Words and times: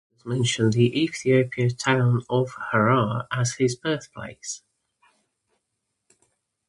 However, 0.25 0.37
some 0.37 0.45
sources 0.45 0.59
mention 0.59 0.69
the 0.79 1.03
Ethiopian 1.03 1.69
town 1.77 2.21
of 2.27 2.55
Harar 2.71 3.27
as 3.31 3.53
his 3.53 3.75
birthplace. 3.75 4.63